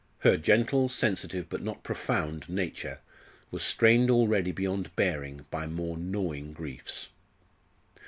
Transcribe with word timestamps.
Her 0.21 0.35
gentle, 0.35 0.89
sensitive, 0.89 1.47
but 1.47 1.61
not 1.61 1.83
profound 1.83 2.49
nature 2.49 3.01
was 3.51 3.61
strained 3.61 4.09
already 4.09 4.51
beyond 4.51 4.89
bearing 4.95 5.45
by 5.51 5.67
more 5.67 5.95
gnawing 5.95 6.53
griefs. 6.53 7.09